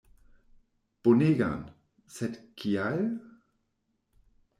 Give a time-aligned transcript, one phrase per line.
[1.07, 1.61] Bonegan,
[2.15, 3.05] sed kial?